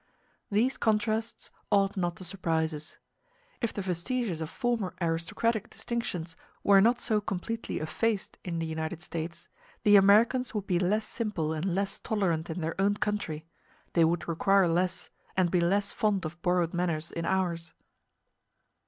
These 0.49 0.77
contrasts 0.77 1.51
ought 1.71 1.95
not 1.95 2.15
to 2.15 2.23
surprise 2.23 2.73
us. 2.73 2.97
If 3.61 3.71
the 3.71 3.83
vestiges 3.83 4.41
of 4.41 4.49
former 4.49 4.95
aristocratic 4.99 5.69
distinctions 5.69 6.35
were 6.63 6.81
not 6.81 6.99
so 6.99 7.21
completely 7.21 7.77
effaced 7.77 8.39
in 8.43 8.57
the 8.57 8.65
United 8.65 9.03
States, 9.03 9.47
the 9.83 9.97
Americans 9.97 10.55
would 10.55 10.65
be 10.65 10.79
less 10.79 11.05
simple 11.05 11.53
and 11.53 11.65
less 11.75 11.99
tolerant 11.99 12.49
in 12.49 12.61
their 12.61 12.73
own 12.81 12.95
country 12.95 13.45
they 13.93 14.03
would 14.03 14.27
require 14.27 14.67
less, 14.67 15.11
and 15.37 15.51
be 15.51 15.59
less 15.59 15.93
fond 15.93 16.25
of 16.25 16.41
borrowed 16.41 16.73
manners 16.73 17.11
in 17.11 17.25
ours. 17.25 17.75